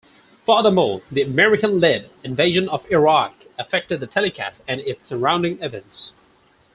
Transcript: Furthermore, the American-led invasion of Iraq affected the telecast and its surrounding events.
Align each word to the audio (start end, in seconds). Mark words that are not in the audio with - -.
Furthermore, 0.47 1.03
the 1.11 1.21
American-led 1.21 2.09
invasion 2.23 2.67
of 2.69 2.89
Iraq 2.91 3.35
affected 3.59 3.99
the 3.99 4.07
telecast 4.07 4.63
and 4.67 4.79
its 4.81 5.05
surrounding 5.05 5.61
events. 5.61 6.11